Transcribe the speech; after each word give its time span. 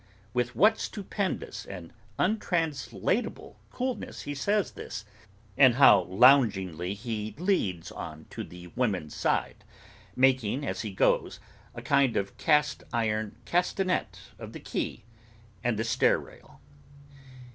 With 0.33 0.55
what 0.55 0.79
stupendous 0.79 1.63
and 1.63 1.93
untranslatable 2.17 3.59
coolness 3.69 4.23
he 4.23 4.33
says 4.33 4.71
this, 4.71 5.05
and 5.55 5.75
how 5.75 6.05
loungingly 6.05 6.95
he 6.95 7.35
leads 7.37 7.91
on 7.91 8.25
to 8.31 8.43
the 8.43 8.65
women's 8.75 9.13
side: 9.15 9.63
making, 10.15 10.65
as 10.65 10.81
he 10.81 10.91
goes, 10.91 11.39
a 11.75 11.83
kind 11.83 12.17
of 12.17 12.33
iron 12.91 13.35
castanet 13.45 14.21
of 14.39 14.53
the 14.53 14.59
key 14.59 15.03
and 15.63 15.77
the 15.77 15.83
stair 15.83 16.17
rail! 16.17 16.59